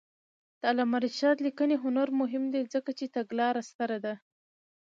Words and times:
د 0.59 0.61
علامه 0.71 0.97
رشاد 1.05 1.37
لیکنی 1.47 1.75
هنر 1.83 2.07
مهم 2.21 2.43
دی 2.53 2.61
ځکه 2.73 2.89
چې 2.97 3.05
تګلاره 3.15 3.61
ستره 3.69 3.97
ده. 4.05 4.13